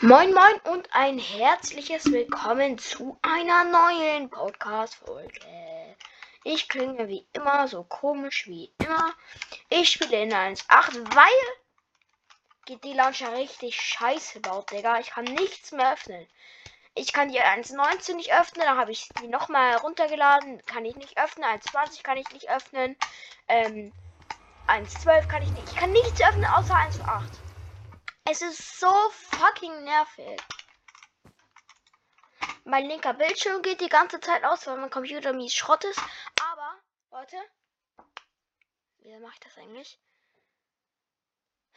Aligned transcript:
Moin 0.00 0.32
Moin 0.32 0.60
und 0.72 0.88
ein 0.94 1.18
herzliches 1.18 2.04
Willkommen 2.04 2.78
zu 2.78 3.18
einer 3.20 3.64
neuen 3.64 4.30
Podcast-Folge. 4.30 5.40
Ich 6.44 6.68
klinge 6.68 7.08
wie 7.08 7.26
immer 7.32 7.66
so 7.66 7.82
komisch 7.82 8.46
wie 8.46 8.72
immer. 8.78 9.12
Ich 9.70 9.90
spiele 9.90 10.22
in 10.22 10.32
1.8, 10.32 11.16
weil 11.16 11.24
geht 12.64 12.84
die 12.84 12.92
Launcher 12.92 13.32
richtig 13.32 13.74
scheiße 13.80 14.38
baut, 14.38 14.70
Digga. 14.70 15.00
Ich 15.00 15.10
kann 15.10 15.24
nichts 15.24 15.72
mehr 15.72 15.94
öffnen. 15.94 16.28
Ich 16.94 17.12
kann 17.12 17.32
die 17.32 17.42
1.19 17.42 18.14
nicht 18.14 18.32
öffnen, 18.32 18.66
dann 18.66 18.78
habe 18.78 18.92
ich 18.92 19.08
die 19.20 19.26
nochmal 19.26 19.78
runtergeladen. 19.78 20.64
Kann 20.64 20.84
ich 20.84 20.94
nicht 20.94 21.18
öffnen. 21.18 21.44
1.20 21.44 22.04
kann 22.04 22.18
ich 22.18 22.30
nicht 22.30 22.48
öffnen. 22.48 22.94
Ähm, 23.48 23.92
1.12 24.68 25.26
kann 25.26 25.42
ich 25.42 25.50
nicht. 25.50 25.72
Ich 25.72 25.76
kann 25.76 25.90
nichts 25.90 26.22
öffnen 26.22 26.44
außer 26.44 26.76
1.8. 26.76 27.47
Es 28.30 28.42
ist 28.42 28.78
so 28.78 28.92
fucking 29.10 29.84
nervig. 29.84 30.38
Mein 32.64 32.84
linker 32.84 33.14
Bildschirm 33.14 33.62
geht 33.62 33.80
die 33.80 33.88
ganze 33.88 34.20
Zeit 34.20 34.44
aus, 34.44 34.66
weil 34.66 34.76
mein 34.76 34.90
Computer 34.90 35.32
mies 35.32 35.54
Schrott 35.54 35.82
ist. 35.84 35.98
Aber, 36.42 36.76
Leute, 37.10 37.38
wie 38.98 39.18
mache 39.20 39.32
ich 39.32 39.40
das 39.40 39.56
eigentlich? 39.56 39.98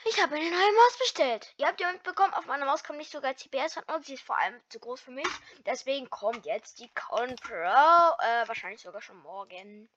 Ich 0.03 0.21
habe 0.21 0.35
eine 0.35 0.49
neue 0.49 0.73
Maus 0.73 0.97
bestellt. 0.97 1.53
Ihr 1.55 1.67
habt 1.67 1.79
ja 1.79 1.89
mitbekommen, 1.89 2.33
auf 2.33 2.45
meiner 2.47 2.65
Maus 2.65 2.83
kommt 2.83 2.99
nicht 2.99 3.11
sogar 3.11 3.37
CPS 3.37 3.77
und 3.77 4.05
sie 4.05 4.15
ist 4.15 4.23
vor 4.23 4.37
allem 4.37 4.59
zu 4.67 4.79
groß 4.79 4.99
für 4.99 5.11
mich. 5.11 5.29
Deswegen 5.65 6.09
kommt 6.09 6.45
jetzt 6.45 6.79
die 6.79 6.89
Con 6.93 7.33
Pro. 7.37 7.53
Äh, 7.53 8.47
wahrscheinlich 8.47 8.81
sogar 8.81 9.01
schon 9.01 9.21
morgen. 9.21 9.89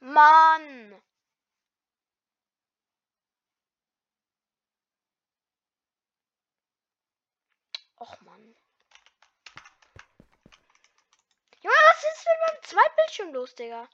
Mann! 0.00 1.00
Och 8.00 8.20
Mann. 8.22 8.54
Junge, 11.60 11.74
was 11.74 12.04
ist 12.04 12.26
mit 12.26 12.40
meinem 12.46 12.62
Zweitbildschirm 12.62 13.32
los, 13.32 13.54
Digga? 13.56 13.88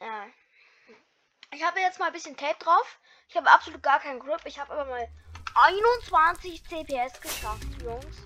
Ja. 0.00 0.26
Ich 1.52 1.62
habe 1.64 1.80
jetzt 1.80 1.98
mal 1.98 2.08
ein 2.08 2.12
bisschen 2.12 2.36
Tape 2.36 2.58
drauf. 2.58 3.00
Ich 3.28 3.36
habe 3.36 3.50
absolut 3.50 3.82
gar 3.82 3.98
keinen 4.00 4.20
Grip. 4.20 4.44
Ich 4.44 4.58
habe 4.58 4.74
aber 4.74 4.84
mal 4.84 5.08
21 5.54 6.62
CPS 6.64 7.18
geschafft, 7.20 7.64
Jungs. 7.82 8.16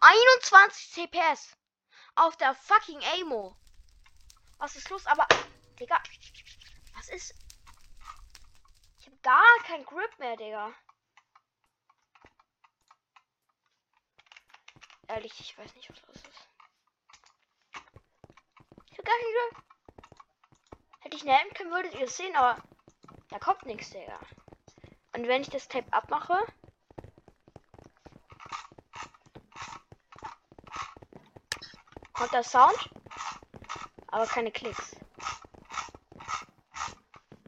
21 0.00 0.92
CPS. 0.92 1.56
Auf 2.14 2.36
der 2.36 2.54
fucking 2.54 3.00
Amo. 3.20 3.56
Was 4.58 4.76
ist 4.76 4.90
los? 4.90 5.06
Aber, 5.06 5.26
Digga. 5.80 5.98
Was 6.94 7.08
ist... 7.08 7.34
Ich 8.98 9.06
habe 9.06 9.16
gar 9.22 9.58
keinen 9.66 9.86
Grip 9.86 10.18
mehr, 10.18 10.36
Digga. 10.36 10.74
Ehrlich, 15.08 15.38
ich 15.38 15.58
weiß 15.58 15.74
nicht, 15.74 15.90
was 15.90 16.00
das 16.02 16.16
ist. 16.16 16.48
Ich 18.90 18.98
hab 18.98 19.04
gar 19.04 19.16
nicht 19.16 19.64
Hätte 21.00 21.16
ich 21.16 21.28
eine 21.28 21.50
können, 21.50 21.70
würdet 21.70 21.94
ihr 21.94 22.06
es 22.06 22.16
sehen, 22.16 22.34
aber 22.34 22.62
da 23.28 23.38
kommt 23.38 23.66
nichts, 23.66 23.90
Digga. 23.90 24.18
Und 25.14 25.28
wenn 25.28 25.42
ich 25.42 25.50
das 25.50 25.68
Tape 25.68 25.92
abmache. 25.92 26.38
Kommt 32.14 32.32
der 32.32 32.42
Sound. 32.42 32.90
Aber 34.08 34.26
keine 34.26 34.50
Klicks. 34.50 34.96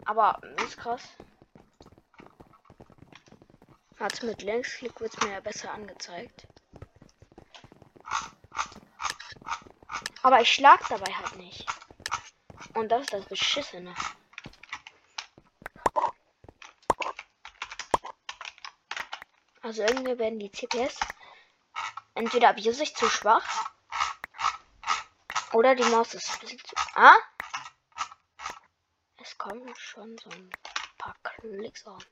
Aber 0.05 0.41
ist 0.65 0.77
krass. 0.77 1.03
Hat 3.99 4.23
mit 4.23 4.43
Linksklick 4.43 5.01
wird 5.01 5.23
mir 5.23 5.33
ja 5.33 5.41
besser 5.41 5.73
angezeigt. 5.73 6.47
Aber 10.27 10.41
ich 10.41 10.53
schlag 10.53 10.81
dabei 10.89 11.13
halt 11.13 11.37
nicht. 11.37 11.65
Und 12.75 12.89
das 12.89 13.03
ist 13.03 13.13
das 13.13 13.27
Beschissene. 13.27 13.95
Also 19.63 19.83
irgendwie 19.85 20.19
werden 20.19 20.41
die 20.41 20.51
CPS 20.51 20.99
entweder 22.15 22.49
abuse 22.49 22.83
ich 22.83 22.97
zu 22.97 23.09
schwach 23.09 23.71
oder 25.53 25.77
die 25.77 25.85
Maus 25.85 26.13
ist 26.15 26.29
ein 26.33 26.41
bisschen 26.41 26.59
zu. 26.59 26.75
Ah? 26.97 27.15
Es 29.19 29.39
kommen 29.39 29.73
schon 29.77 30.19
so 30.19 30.29
ein 30.31 30.51
paar 30.99 31.15
Klicks 31.23 31.87
an. 31.87 32.05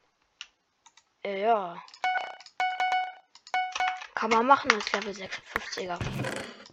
Ja. 1.24 1.82
Kann 4.14 4.30
man 4.30 4.46
machen 4.46 4.70
als 4.70 4.92
Level 4.92 5.12
56er. 5.12 6.63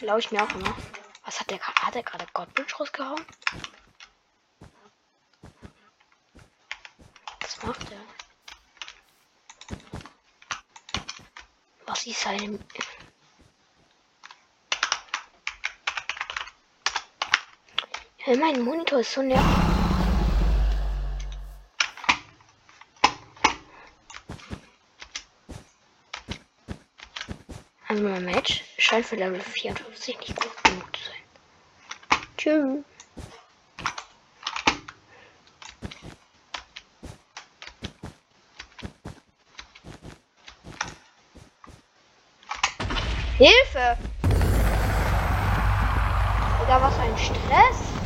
Glaube 0.00 0.20
ich 0.20 0.30
mir 0.30 0.42
auch 0.42 0.50
immer. 0.54 0.74
Was 1.26 1.38
hat 1.38 1.50
der 1.50 1.58
gerade? 1.58 1.82
Hat 1.82 1.94
er 1.94 2.02
gerade 2.02 2.26
Godbridge 2.32 2.74
rausgehauen? 2.74 3.22
Was 7.40 7.62
macht 7.62 7.86
er? 7.92 8.00
Was 11.84 12.06
ist 12.06 12.22
sein. 12.22 12.64
Ja, 18.24 18.36
mein 18.36 18.62
Monitor 18.62 19.00
ist 19.00 19.12
so 19.12 19.20
nervig. 19.20 19.69
Mein 28.00 28.24
Match 28.24 28.64
scheint 28.78 29.04
für 29.04 29.16
Level 29.16 29.38
54 29.38 30.18
nicht 30.20 30.36
gut 30.40 30.64
genug 30.64 30.96
zu 30.96 31.04
sein. 31.04 31.20
Tschüss. 32.38 32.84
Hilfe! 43.36 43.98
Oder 46.62 46.80
was 46.80 46.98
ein 47.00 47.18
Stress? 47.18 47.99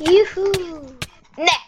Juhu. 0.00 0.52
Ne. 1.36 1.67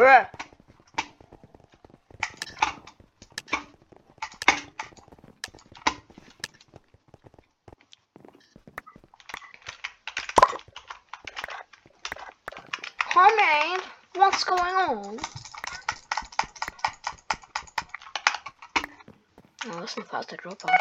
Bruh. 0.00 0.26
Homemade, 13.12 13.82
what's 14.14 14.42
going 14.44 14.60
on? 14.60 15.18
Oh, 19.66 19.80
das 19.80 19.90
ist 19.90 19.98
ein 19.98 20.04
faster 20.04 20.38
Dropper. 20.38 20.74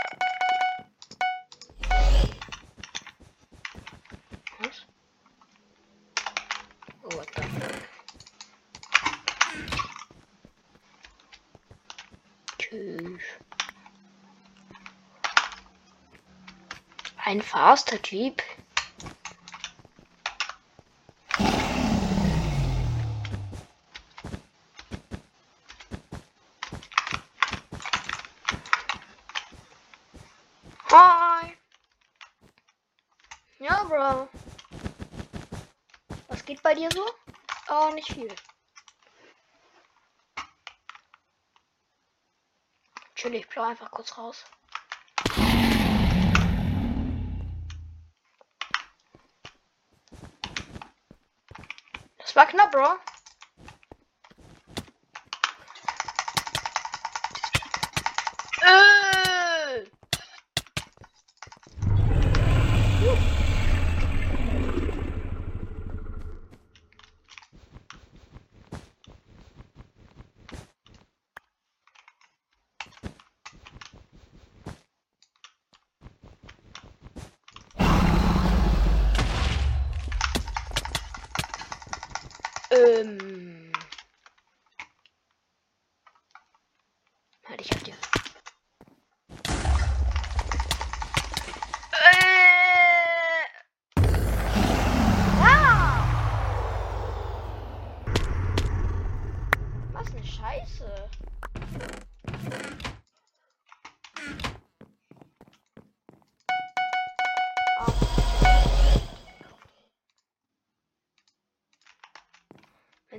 Was? 4.62 4.86
Oh, 7.04 7.18
what 7.18 7.28
the 7.36 7.42
fuck? 7.42 7.90
Tschüss. 12.70 13.22
Ein 17.30 17.44
faster 17.44 18.00
Jeep. 18.02 18.42
Hi. 30.90 31.56
Ja, 33.60 33.84
Bro. 33.84 34.28
Was 36.30 36.44
geht 36.44 36.64
bei 36.64 36.74
dir 36.74 36.90
so? 36.92 37.06
Oh, 37.70 37.92
nicht 37.94 38.12
viel. 38.12 38.34
Chill, 43.14 43.36
ich 43.36 43.48
blau 43.50 43.66
einfach 43.66 43.92
kurz 43.92 44.18
raus. 44.18 44.46
Das 52.52 52.58
war 52.58 52.70
knapp, 52.70 52.72
Bro. 52.72 53.19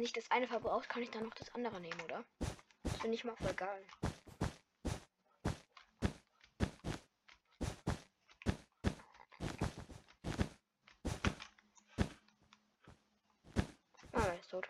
Wenn 0.01 0.07
sich 0.07 0.15
das 0.15 0.31
eine 0.31 0.49
verbraucht, 0.49 0.89
kann 0.89 1.03
ich 1.03 1.11
dann 1.11 1.25
noch 1.25 1.35
das 1.35 1.55
andere 1.55 1.79
nehmen, 1.79 2.01
oder? 2.01 2.25
Das 2.85 2.97
finde 2.97 3.17
ich 3.17 3.25
mal 3.25 3.37
voll 3.37 3.53
geil. 3.53 3.85
Ah, 14.15 14.25
er 14.25 14.39
ist 14.39 14.51
tot. 14.51 14.67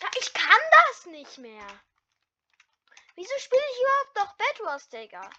Da- 0.00 0.10
Ich 0.18 0.32
kann 0.32 0.60
das 0.72 1.06
nicht 1.06 1.38
mehr. 1.38 1.64
Wieso 3.14 3.38
spiele 3.38 3.62
ich 3.72 3.80
überhaupt 3.82 4.16
noch 4.16 4.36
Bed 4.36 4.60
Wars, 4.66 4.88
Digga? 4.88 5.30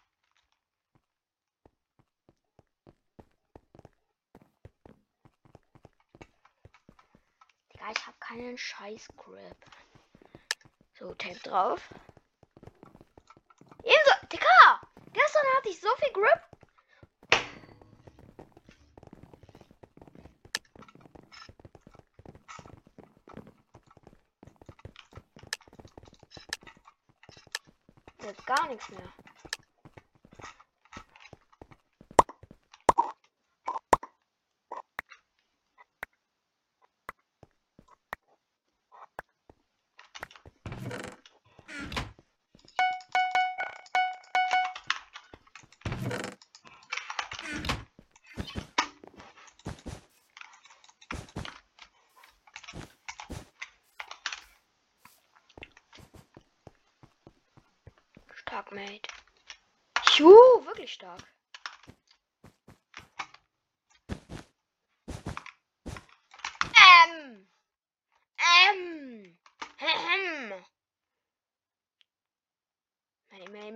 Keinen 8.41 8.57
scheiß 8.57 9.07
Grip. 9.17 9.65
So, 10.97 11.13
Tape 11.13 11.37
drauf. 11.43 11.93
Ebenso, 13.83 14.11
Digga! 14.31 14.81
Gestern 15.13 15.43
hatte 15.57 15.69
ich 15.69 15.79
so 15.79 15.89
viel 15.97 16.11
Grip. 16.11 16.41
Gar 28.47 28.67
nichts 28.69 28.89
mehr. 28.89 29.13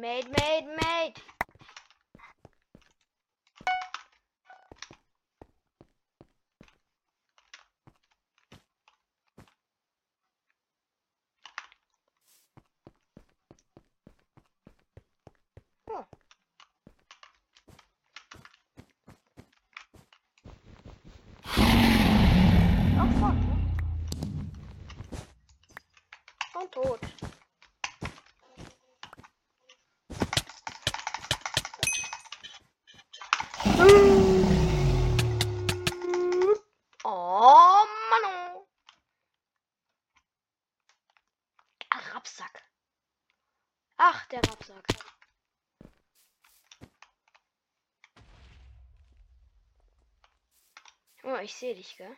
Mate, 0.06 0.30
mate, 0.30 0.38
mate, 0.38 0.66
mate, 0.68 0.78
mate. 0.78 1.22
Oh. 15.90 16.06
Oh 23.00 23.10
fuck. 23.20 23.36
Und 26.62 26.72
tot. 26.72 27.00
Oh, 37.08 37.86
Mano. 38.10 38.68
Ach, 41.90 42.16
Rapsack. 42.16 42.64
Ach, 43.98 44.26
der 44.28 44.42
Rapsack. 44.50 44.86
Oh, 51.24 51.35
ich 51.46 51.54
sehe 51.54 51.76
dich, 51.76 51.96
gell? 51.98 52.18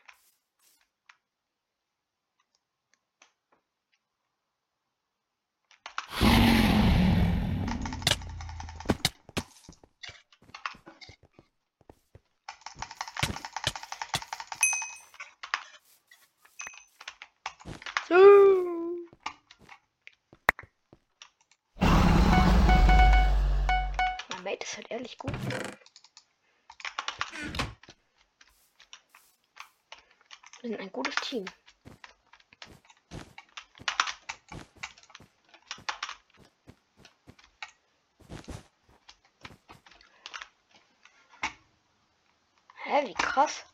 Ein 30.80 30.92
gutes 30.92 31.16
Team. 31.16 31.46
Hä, 42.84 43.08
wie 43.08 43.14
krass. 43.16 43.66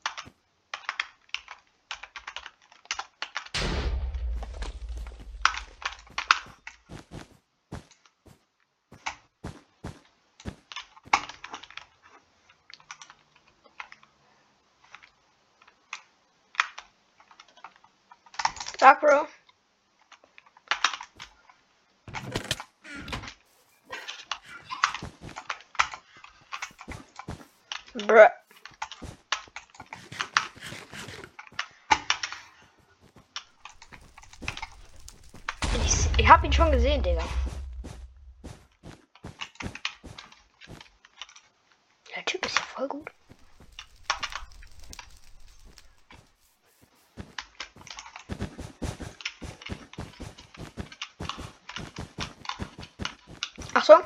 Sag, 18.84 19.00
Bro. 19.00 19.28
Bruh. 27.94 28.28
Ich, 35.86 36.10
ich 36.18 36.28
hab 36.28 36.44
ihn 36.44 36.52
schon 36.52 36.72
gesehen, 36.72 37.04
Digga. 37.04 37.24
Der 42.16 42.26
Typ 42.26 42.44
ist 42.46 42.58
ja 42.58 42.64
voll 42.64 42.88
gut. 42.88 43.12
Achtung. 53.76 54.04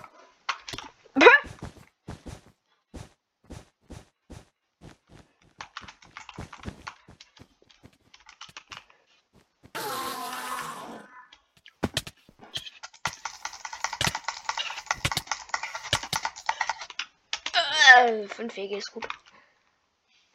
Fünf 18.48 18.56
Wege 18.56 18.78
ist 18.78 18.94
gut. 18.94 19.06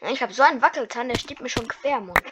Ich 0.01 0.21
habe 0.21 0.35
so 0.35 0.43
einen 0.43 0.61
Wackelzahn, 0.61 1.09
der 1.09 1.17
steht 1.17 1.41
mir 1.41 1.49
schon 1.49 1.67
quer 1.67 1.97
im 1.97 2.07
Mund. 2.09 2.23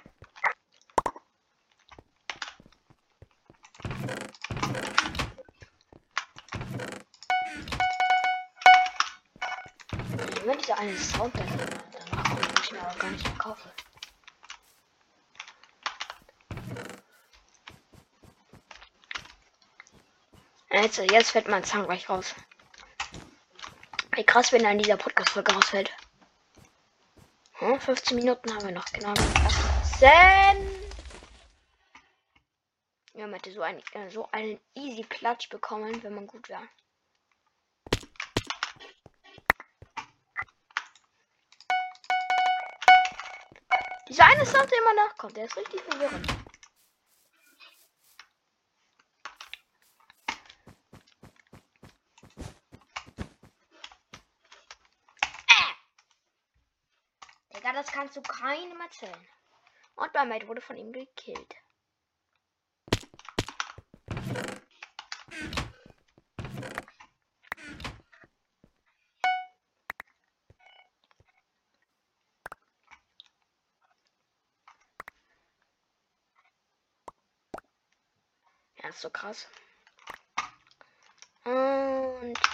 Immer 10.43 10.57
dieser 10.57 10.79
eine 10.79 10.95
Sound, 10.99 11.35
der 11.35 11.47
danach 11.47 12.37
den 12.37 12.63
ich 12.63 12.73
mir 12.73 12.83
aber 12.83 12.99
gar 12.99 13.11
nicht 13.11 13.25
mehr. 13.25 13.57
Jetzt, 20.83 20.99
jetzt 20.99 21.31
fällt 21.31 21.49
mein 21.49 21.65
Zahn 21.65 21.87
gleich 21.87 22.07
raus. 22.11 22.35
Wie 24.21 24.27
krass, 24.27 24.53
wenn 24.53 24.67
in 24.67 24.77
dieser 24.77 24.99
Podcast-Folge 24.99 25.51
rausfällt. 25.55 25.91
Hm, 27.53 27.81
15 27.81 28.19
Minuten 28.19 28.55
haben 28.55 28.67
wir 28.67 28.73
noch, 28.73 28.85
genau. 28.93 29.15
10. 29.99 30.11
Ja, 33.15 33.27
man 33.27 33.33
hätte 33.33 33.51
so, 33.51 33.63
ein, 33.63 33.79
äh, 33.95 34.11
so 34.11 34.29
einen 34.31 34.61
easy 34.75 35.05
Klatsch 35.05 35.49
bekommen, 35.49 36.03
wenn 36.03 36.15
man 36.15 36.27
gut 36.27 36.51
wäre. 36.51 36.61
Dieser 44.07 44.27
eine 44.27 44.45
Sound, 44.45 44.71
der 44.71 44.79
immer 44.81 45.07
nachkommt, 45.07 45.35
der 45.35 45.47
ist 45.47 45.57
richtig 45.57 45.81
verwirrend. 45.81 46.27
Kannst 57.93 58.17
du 58.17 58.23
keinem 58.23 58.81
erzählen. 58.81 59.29
Und 59.97 60.13
Barmaid 60.13 60.47
wurde 60.49 60.61
von 60.61 60.77
ihm 60.77 60.93
gekillt. 60.93 61.55
Ja, 78.83 78.89
ist 78.89 79.03
so 79.03 79.11
krass. 79.11 79.47
Und 81.45 82.50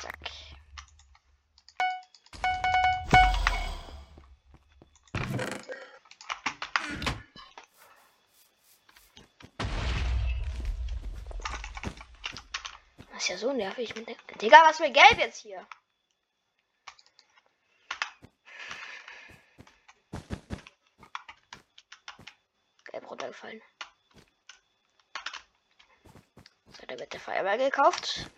ist 13.26 13.30
ja 13.30 13.38
so 13.38 13.52
nervig 13.52 13.92
mit 13.96 14.06
der. 14.06 14.16
Digga, 14.40 14.62
was 14.64 14.76
für 14.76 14.88
gelb 14.88 15.18
jetzt 15.18 15.38
hier? 15.38 15.66
Gelb 22.84 23.10
runtergefallen. 23.10 23.60
So, 26.68 26.86
da 26.86 26.96
wird 26.96 27.12
der 27.12 27.20
Feuerball 27.20 27.58
gekauft. 27.58 28.30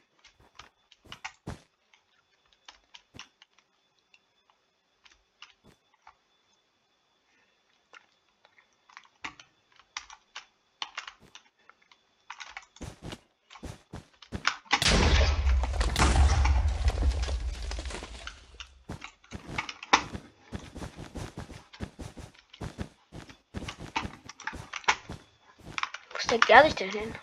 Steckt 26.29 26.49
der 26.51 26.63
sich 26.63 26.75
denn 26.75 26.91
hin? 26.91 27.15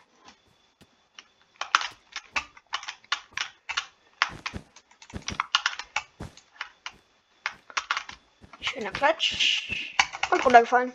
Schöner 8.62 8.92
Klatsch. 8.92 9.96
Und 10.32 10.44
runtergefallen. 10.44 10.92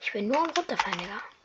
Ich 0.00 0.12
bin 0.12 0.28
nur 0.28 0.38
runterfallen, 0.38 0.98
Digga. 0.98 1.35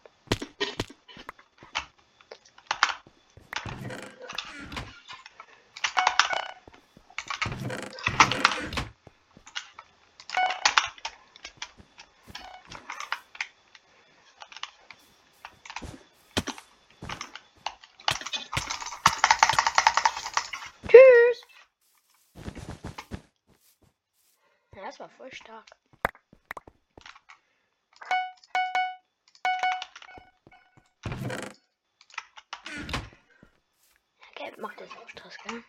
Wer 34.52 34.60
macht 34.60 34.82
jetzt 34.82 34.98
auch 34.98 35.08
Stress, 35.08 35.38
gell? 35.46 35.64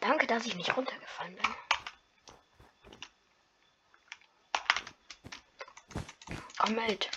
Danke, 0.00 0.26
dass 0.28 0.46
ich 0.46 0.54
nicht 0.54 0.76
runtergefallen 0.76 1.34
bin. 1.34 1.44
Komm 6.58 6.74
mit. 6.76 7.10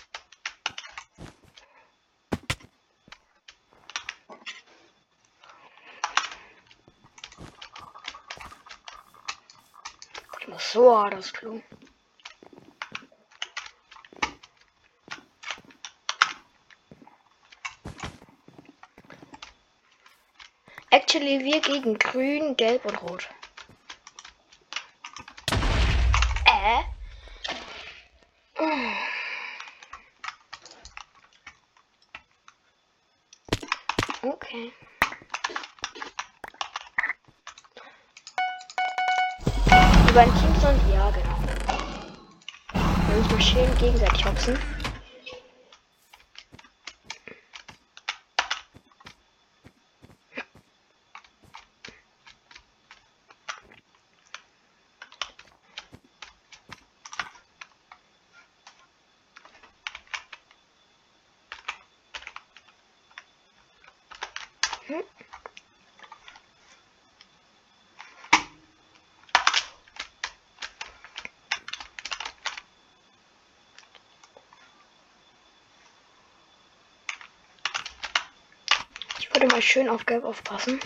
So 10.72 10.96
hart 10.96 11.14
das 11.14 11.32
Klo. 11.32 11.62
Actually, 20.90 21.44
wir 21.44 21.60
gegen 21.60 21.98
Grün, 21.98 22.56
Gelb 22.56 22.84
und 22.84 23.02
Rot. 23.02 23.28
Äh? 26.46 26.82
Okay. 34.22 34.72
Die 39.66 40.05
beiden 40.16 40.34
Teams 40.36 40.60
sind, 40.62 40.80
ja, 40.94 41.10
genau. 41.10 41.36
Wir 43.06 43.16
müssen 43.18 43.40
schön 43.42 43.78
gegenseitig 43.78 44.24
hopsen. 44.24 44.58
Schön 79.66 79.88
auf 79.88 80.06
Gelb 80.06 80.24
aufpassen. 80.24 80.80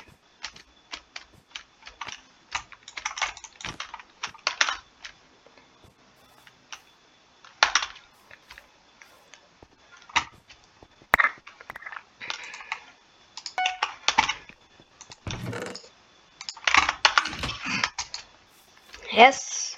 Yes. 19.13 19.77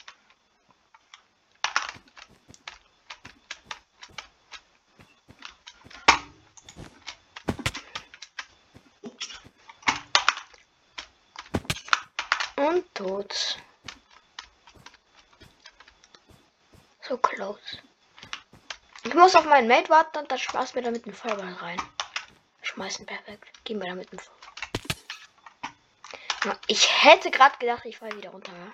Und 12.57 12.92
tot. 13.03 13.59
So 17.03 17.17
close. 17.19 17.79
Ich 19.05 19.15
muss 19.15 19.35
auf 19.35 19.45
meinen 19.45 19.67
Mate 19.67 19.89
warten 19.89 20.19
und 20.19 20.31
dann 20.31 20.39
spaß 20.39 20.75
mir 20.75 20.83
damit 20.83 21.05
einen 21.05 21.15
Feuerball 21.15 21.53
rein. 21.55 21.83
Schmeißen, 22.63 23.05
perfekt. 23.05 23.65
Gehen 23.65 23.81
wir 23.81 23.89
damit 23.89 24.13
einen 24.13 24.21
Feuerball. 24.21 24.39
Ich 26.69 27.05
hätte 27.05 27.31
gerade 27.31 27.57
gedacht, 27.59 27.85
ich 27.85 27.99
falle 27.99 28.17
wieder 28.17 28.31
runter. 28.31 28.53
Ja? 28.53 28.73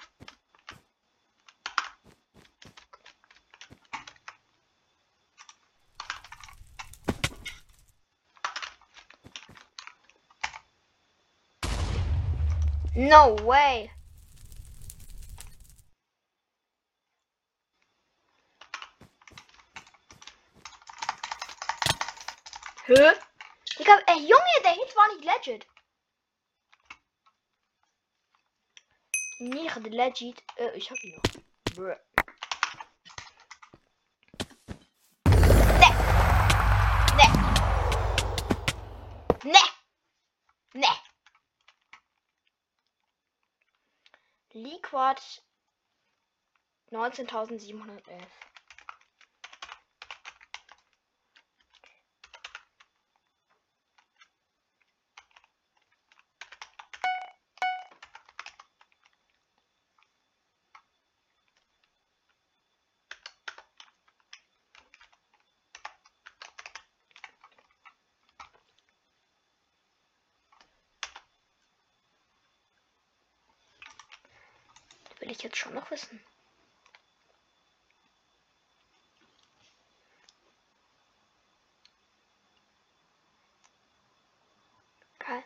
No 12.95 13.37
way. 13.47 13.91
Hä? 22.89 23.19
Digga, 23.79 23.95
ey 24.07 24.21
Junge, 24.29 24.63
der 24.65 24.73
Hit 24.73 24.97
war 24.97 25.09
nicht 25.09 25.25
legit. 25.25 25.67
Nicht 29.41 29.77
legit. 29.77 30.43
Äh, 30.57 30.71
ich 30.75 30.91
hab 30.91 30.99
ihn 31.05 31.15
noch. 31.17 31.23
Bruh. 31.75 31.97
Ne. 35.83 35.91
Ne. 37.19 37.29
Ne. 39.45 39.63
Ne. 40.73 40.89
Liquid 44.55 45.21
19.711. 46.91 48.49
Will 75.21 75.88
Geil. 85.19 85.45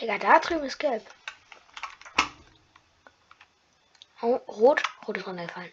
Digga, 0.00 0.18
da 0.18 0.38
drüben 0.38 0.64
ist 0.64 0.78
gelb. 0.78 1.02
Oh, 4.24 4.40
rot. 4.48 4.82
Rot 5.06 5.18
ist 5.18 5.26
runtergefallen. 5.26 5.70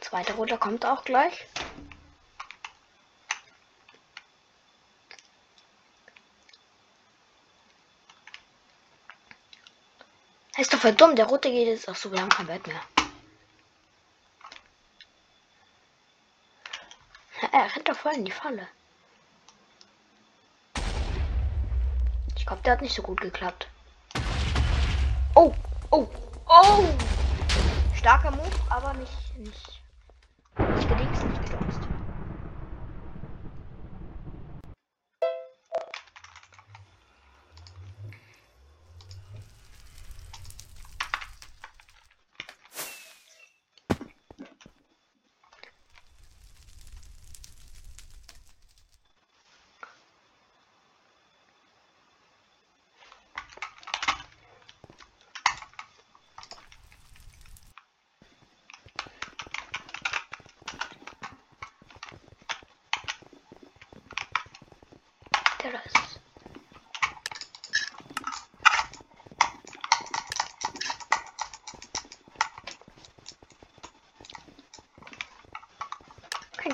Zweiter 0.00 0.34
roter 0.34 0.58
kommt 0.58 0.84
auch 0.84 1.04
gleich. 1.04 1.46
ist 10.58 10.74
doch 10.74 10.80
verdammt, 10.80 11.16
der 11.16 11.24
rote 11.24 11.50
geht 11.50 11.66
jetzt. 11.66 11.88
Ach 11.88 11.96
so, 11.96 12.12
wir 12.12 12.20
haben 12.20 12.28
kein 12.28 12.46
Bett 12.46 12.66
mehr. 12.66 12.82
Er 17.52 17.74
rennt 17.74 17.88
doch 17.88 17.96
voll 17.96 18.12
in 18.12 18.26
die 18.26 18.32
Falle. 18.32 18.68
Ich 22.36 22.44
glaube, 22.44 22.60
der 22.62 22.72
hat 22.72 22.82
nicht 22.82 22.94
so 22.94 23.00
gut 23.00 23.22
geklappt. 23.22 23.68
Oh, 25.90 26.06
oh! 26.46 26.84
Starker 27.94 28.30
Move, 28.32 28.42
aber 28.68 28.92
nicht, 28.94 29.38
nicht, 29.38 29.80
nicht 30.76 30.88
gedingst. 30.88 31.24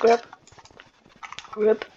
Kein 0.04 0.20
Grip. 1.54 1.93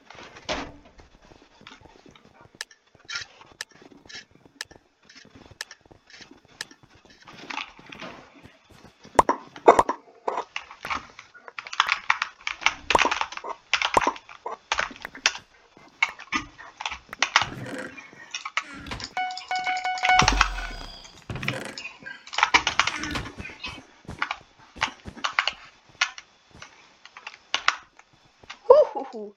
Huhuhu. 29.18 29.36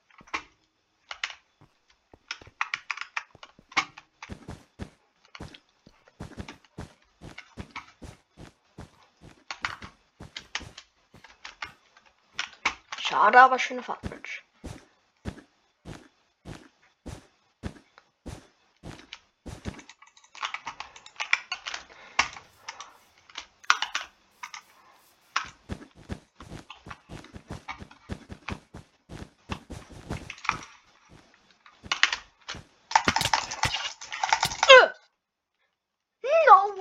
Schade, 12.97 13.41
aber 13.41 13.59
schöne 13.59 13.83
Fahrt 13.83 14.01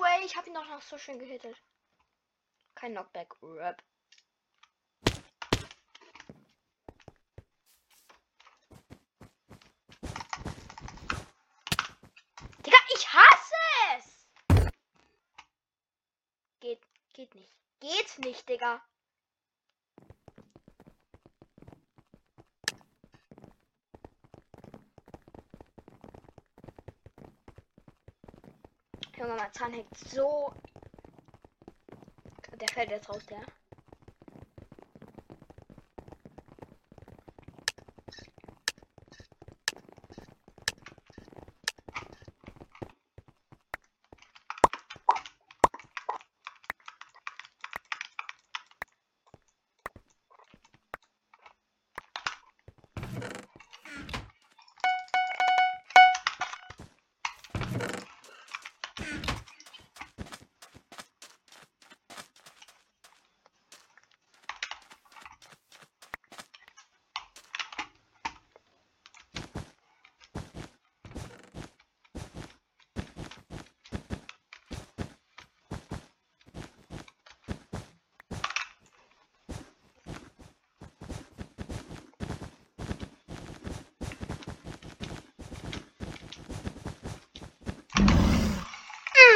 way, 0.01 0.25
ich 0.25 0.37
habe 0.37 0.49
ihn 0.49 0.55
doch 0.55 0.67
noch 0.69 0.83
so 0.83 0.99
schön 1.11 1.19
gehittet. 1.19 1.57
Kein 2.75 2.93
Knockback. 2.93 3.35
Rap. 3.43 3.83
Digga, 12.65 12.79
ich 12.95 13.13
hasse 13.13 13.55
es! 13.97 14.27
Geht, 16.61 16.81
geht 17.13 17.35
nicht. 17.35 17.53
Geht 17.81 18.19
nicht, 18.19 18.49
Digga. 18.49 18.81
Junge, 29.17 29.35
mein 29.35 29.53
Zahn 29.53 29.73
hängt 29.73 29.99
so. 29.99 30.55
Der 32.61 32.69
fällt 32.69 32.91
jetzt 32.91 33.09
raus, 33.09 33.25
der. 33.25 33.41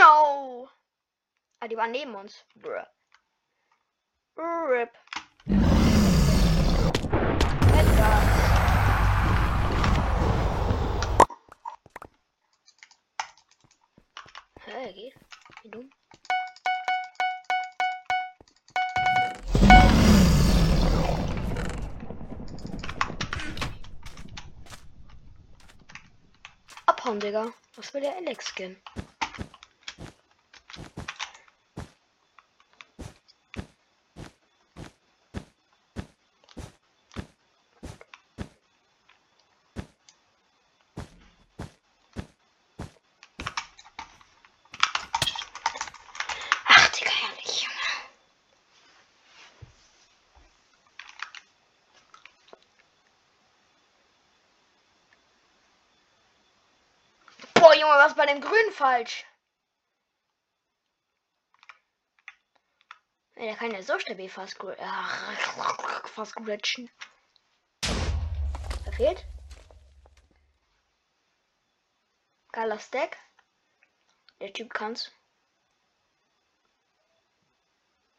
No! 0.05 0.69
Ah, 1.65 1.67
die 1.67 1.79
waren 1.79 1.93
neben 1.93 2.15
uns. 2.15 2.45
Bruh. 2.57 2.85
Rip. 4.37 4.91
Hä, 14.67 14.93
geht? 14.93 15.15
Wie 15.63 15.71
dumm. 15.71 15.91
Abhauen, 26.85 27.21
Digga. 27.21 27.55
Was 27.77 27.95
will 27.95 28.03
der 28.03 28.17
Alex-Skin? 28.17 28.77
Ach, 46.67 46.89
Digga, 46.91 47.11
herrlich, 47.11 47.63
Junge. 47.63 47.75
Boah, 57.55 57.75
Junge, 57.75 57.94
was 58.05 58.15
bei 58.15 58.27
dem 58.27 58.43
Grün 58.43 58.73
falsch? 58.73 59.25
Ey, 63.37 63.47
der 63.47 63.57
kann 63.57 63.71
ja 63.73 63.83
so 63.83 63.99
stabil 63.99 64.29
fast, 64.29 64.59
gr- 64.59 64.77
ach, 64.79 66.07
fast 66.09 66.37
glitschen. 66.37 66.91
Verfehlt. 68.85 69.25
Geiler 72.53 72.79
Stack. 72.79 73.17
Der 74.41 74.53
Typ 74.53 74.73
kann's. 74.75 75.11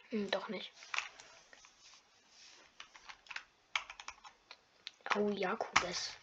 Hm, 0.09 0.31
doch 0.31 0.49
nicht. 0.49 0.73
Oh, 5.15 5.29
Jakobes. 5.29 6.17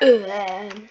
Ähm. 0.00 0.88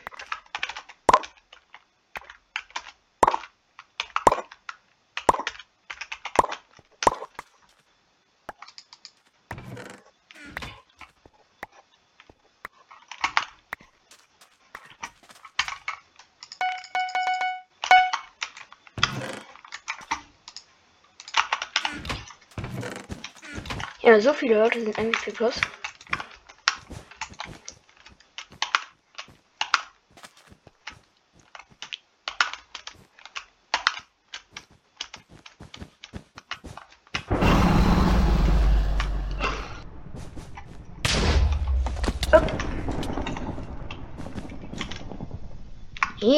Ja, 24.01 24.19
so 24.21 24.33
viele 24.33 24.59
Leute 24.59 24.81
sind 24.81 24.97
MVP 24.97 25.31
Plus. 25.31 25.59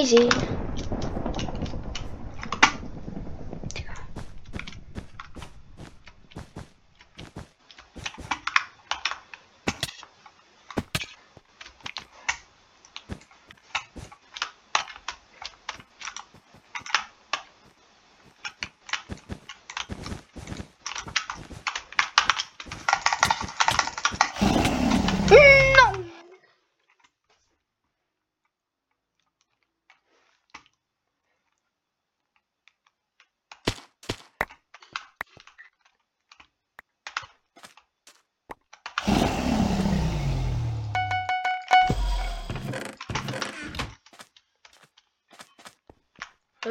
Easy. 0.08 0.47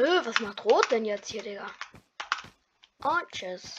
Was 0.07 0.39
macht 0.39 0.63
Rot 0.63 0.89
denn 0.89 1.03
jetzt 1.03 1.29
hier, 1.29 1.43
Digga? 1.43 1.67
Oh, 3.03 3.17
tschüss. 3.29 3.75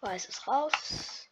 Weiß 0.00 0.26
ist 0.26 0.48
raus. 0.48 1.28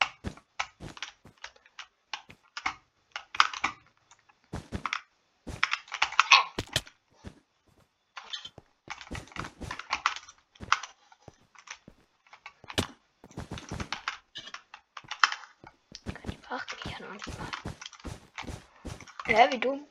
Die 16.27 16.37
brachte 16.37 16.77
mich 16.77 16.99
ja 16.99 17.05
noch 17.05 17.13
nicht 17.13 17.39
mal. 17.39 17.49
Hä, 19.33 19.49
wie 19.51 19.59
dumm. 19.59 19.87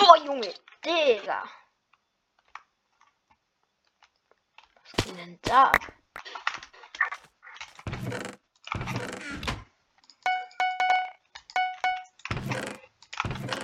Oh, 0.00 0.16
Junge, 0.24 0.54
Digga. 0.84 1.44
Was 4.82 5.04
ging 5.04 5.16
denn 5.16 5.38
da? 5.42 5.70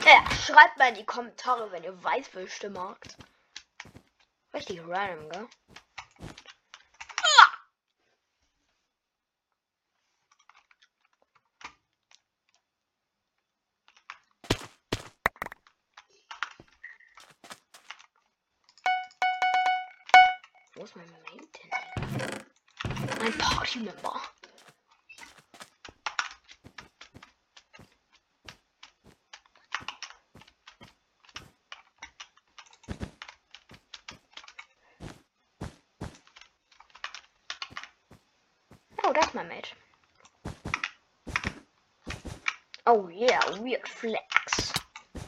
Ja, 0.05 0.31
schreibt 0.37 0.77
mal 0.79 0.91
in 0.91 0.95
die 0.95 1.05
Kommentare, 1.05 1.73
wenn 1.73 1.83
ihr 1.83 2.05
Weißwürste 2.05 2.71
magt. 2.71 3.17
Richtig 4.55 4.81
random, 4.87 5.29
gell? 5.31 5.49
Mein 23.79 23.87
Party-Member. 23.87 24.21
Oh, 39.05 39.13
das 39.13 39.27
ist 39.27 39.35
mein 39.35 39.49
Mate. 39.49 39.71
Oh 42.87 43.09
yeah, 43.09 43.41
weird 43.61 43.87
flex. 43.89 44.73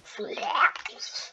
Flex. 0.02 1.32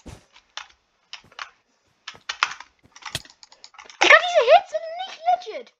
Digga, 4.01 4.17
diese 4.23 4.43
Hits 4.51 4.69
sind 4.69 4.86
nicht 5.08 5.21
legit. 5.56 5.73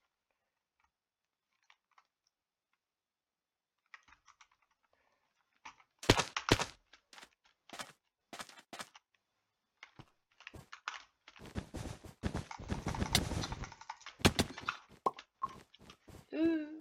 Mm. 16.32 16.78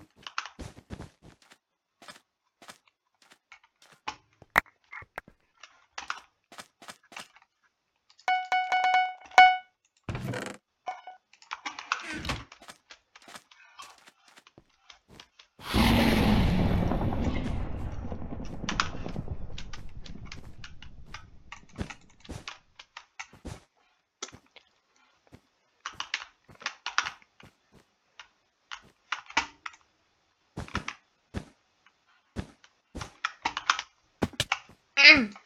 Mate, 35.06 35.38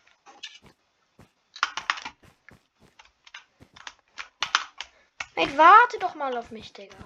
warte 5.58 5.98
doch 5.98 6.14
mal 6.14 6.36
auf 6.38 6.50
mich, 6.50 6.72
Digga. 6.72 6.96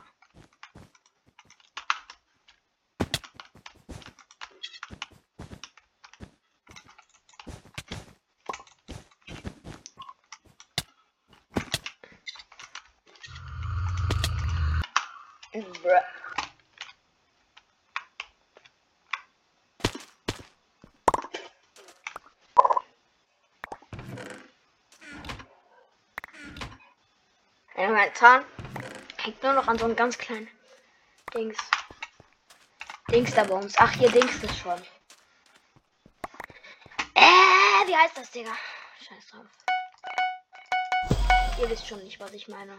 Bruh. 15.53 16.01
Ja, 27.77 27.91
mein 28.05 28.15
Zahn 28.15 28.45
hängt 29.23 29.43
nur 29.43 29.55
noch 29.55 29.67
an 29.67 29.79
so 29.79 29.87
einem 29.87 29.97
ganz 29.97 30.19
kleinen 30.19 30.51
Dings. 31.33 31.57
Dings 33.11 33.35
da 33.35 33.45
bei 33.45 33.55
uns. 33.55 33.75
Ach, 33.79 33.91
hier 33.93 34.11
Dings 34.11 34.43
ist 34.43 34.59
schon. 34.59 34.79
Äh, 37.15 37.87
wie 37.87 37.97
heißt 37.97 38.17
das, 38.17 38.31
Digga? 38.31 38.53
Scheiß 39.01 39.27
drauf. 39.29 39.47
Ihr 41.59 41.71
wisst 41.71 41.87
schon 41.87 42.03
nicht, 42.05 42.21
was 42.21 42.33
ich 42.35 42.47
meine. 42.47 42.77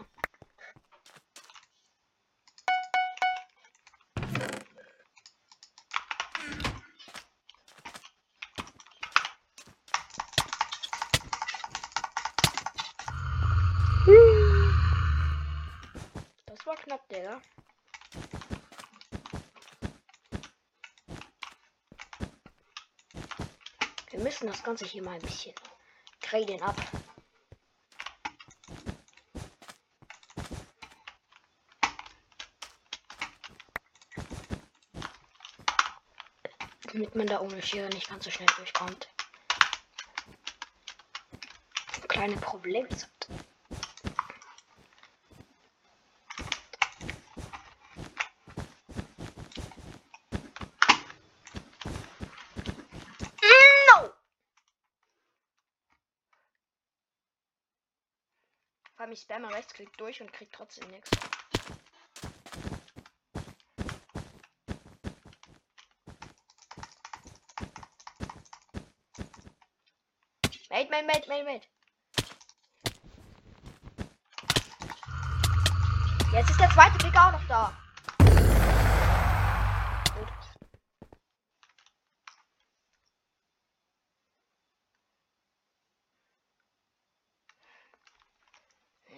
Knapp, 16.86 17.08
Digga. 17.08 17.42
Wir 24.10 24.20
müssen 24.20 24.46
das 24.46 24.62
Ganze 24.62 24.84
hier 24.84 25.02
mal 25.02 25.16
ein 25.16 25.20
bisschen 25.20 25.54
graden 26.20 26.62
ab. 26.62 26.76
Damit 36.92 37.14
man 37.14 37.26
da 37.26 37.40
ohne 37.40 37.60
Schere 37.60 37.88
nicht 37.88 38.08
ganz 38.08 38.24
so 38.24 38.30
schnell 38.30 38.48
durchkommt. 38.56 39.08
Kleine 42.08 42.36
Probleme 42.36 42.88
hat. 42.88 43.16
Komm, 59.05 59.05
ich 59.16 59.22
spamme 59.22 59.50
Rechtsklick 59.50 59.96
durch 59.96 60.20
und 60.20 60.30
krieg 60.30 60.52
trotzdem 60.52 60.90
nichts. 60.90 61.10
Mate, 70.68 70.90
mate, 70.90 71.06
mate, 71.06 71.28
mate, 71.28 71.44
mate. 71.44 71.66
Jetzt 76.32 76.50
ist 76.50 76.60
der 76.60 76.70
zweite 76.70 76.98
Pick 76.98 77.16
auch 77.16 77.32
noch 77.32 77.48
da. 77.48 77.72
Gut. 80.14 80.28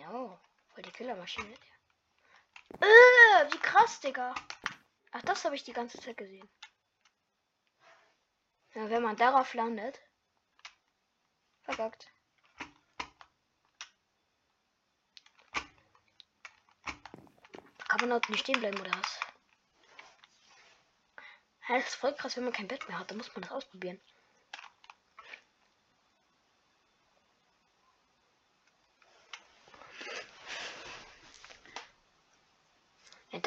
Ja, 0.01 0.39
Killermaschine. 1.29 1.55
Äh, 2.81 3.53
wie 3.53 3.59
krass, 3.59 4.01
Digga. 4.01 4.35
Ach, 5.13 5.23
das 5.23 5.45
habe 5.45 5.55
ich 5.55 5.65
die 5.65 5.73
ganze 5.73 6.01
Zeit 6.01 6.17
gesehen. 6.17 6.49
Ja, 8.75 8.89
wenn 8.91 9.03
man 9.03 9.17
darauf 9.17 9.55
landet. 9.55 10.01
Vergackt. 11.63 12.09
Kann 17.89 18.01
man 18.01 18.11
dort 18.11 18.29
nicht 18.29 18.41
stehen 18.41 18.61
bleiben 18.61 18.81
oder 18.81 18.93
was? 18.93 19.21
Ja, 21.69 21.77
das 21.77 21.89
ist 21.89 21.95
voll 21.97 22.15
krass, 22.15 22.37
wenn 22.37 22.45
man 22.45 22.53
kein 22.53 22.69
Bett 22.69 22.87
mehr 22.89 22.99
hat. 22.99 23.11
Da 23.11 23.15
muss 23.15 23.35
man 23.35 23.43
das 23.43 23.51
ausprobieren. 23.51 24.01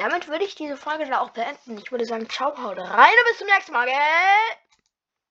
Damit 0.02 0.28
würde 0.28 0.44
ich 0.44 0.56
diese 0.56 0.76
Folge 0.76 1.04
dann 1.04 1.14
auch 1.14 1.30
beenden. 1.30 1.78
Ich 1.78 1.92
würde 1.92 2.04
sagen, 2.04 2.28
ciao, 2.28 2.56
haut 2.62 2.78
rein 2.78 3.12
und 3.18 3.26
bis 3.28 3.38
zum 3.38 3.46
nächsten 3.46 3.72
Mal, 3.72 3.86
gell? 3.86 4.61